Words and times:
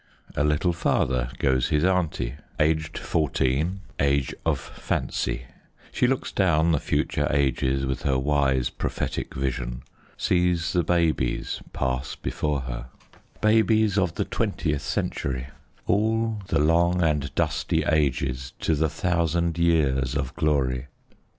A 0.35 0.43
little 0.43 0.73
farther 0.73 1.29
goes 1.37 1.69
his 1.69 1.85
auntie, 1.85 2.33
Aged 2.59 2.97
fourteen 2.97 3.81
age 3.99 4.33
of 4.47 4.59
fancy; 4.59 5.45
She 5.91 6.07
looks 6.07 6.31
down 6.31 6.71
the 6.71 6.79
future 6.79 7.27
ages 7.29 7.85
With 7.85 8.01
her 8.01 8.17
wise, 8.17 8.71
prophetic 8.71 9.35
vision; 9.35 9.83
Sees 10.17 10.73
the 10.73 10.81
babies 10.81 11.61
pass 11.71 12.15
before 12.15 12.61
her, 12.61 12.87
Babies 13.41 13.99
of 13.99 14.15
the 14.15 14.25
twentieth 14.25 14.81
century, 14.81 15.49
All 15.85 16.41
the 16.47 16.57
long 16.59 17.03
and 17.03 17.35
dusty 17.35 17.83
ages, 17.83 18.53
To 18.61 18.73
the 18.73 18.89
thousand 18.89 19.59
years 19.59 20.15
of 20.15 20.33
glory. 20.35 20.87